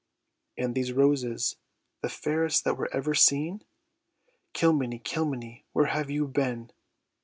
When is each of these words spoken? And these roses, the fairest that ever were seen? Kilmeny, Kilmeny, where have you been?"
And 0.57 0.73
these 0.73 0.91
roses, 0.93 1.57
the 2.01 2.09
fairest 2.09 2.63
that 2.63 2.75
ever 2.91 3.11
were 3.11 3.13
seen? 3.13 3.61
Kilmeny, 4.51 4.97
Kilmeny, 4.97 5.63
where 5.73 5.85
have 5.93 6.09
you 6.09 6.27
been?" 6.27 6.71